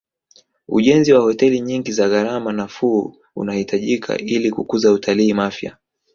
[0.67, 5.77] ujenzi wa hoteli nyingi za gharama nafuu unahitajika ili kukuza utalii mafia